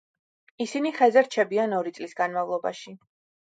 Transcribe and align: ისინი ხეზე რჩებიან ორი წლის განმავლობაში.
ისინი 0.65 0.91
ხეზე 0.99 1.23
რჩებიან 1.27 1.77
ორი 1.81 1.93
წლის 1.99 2.17
განმავლობაში. 2.23 2.97